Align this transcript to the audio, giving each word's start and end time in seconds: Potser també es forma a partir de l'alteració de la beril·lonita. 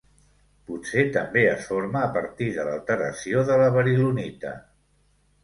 Potser 0.69 1.03
també 1.17 1.43
es 1.49 1.67
forma 1.73 2.01
a 2.05 2.07
partir 2.15 2.47
de 2.57 2.65
l'alteració 2.69 3.45
de 3.53 3.61
la 3.65 3.69
beril·lonita. 3.79 4.57